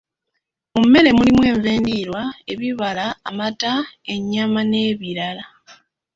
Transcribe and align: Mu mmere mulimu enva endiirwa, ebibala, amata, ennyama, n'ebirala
Mu 0.73 0.81
mmere 0.85 1.09
mulimu 1.17 1.41
enva 1.51 1.69
endiirwa, 1.77 2.21
ebibala, 2.51 3.05
amata, 3.29 3.73
ennyama, 4.13 4.61
n'ebirala 4.69 5.45